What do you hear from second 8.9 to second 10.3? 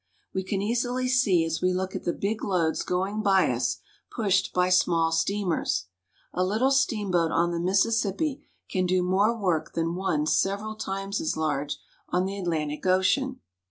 more work than one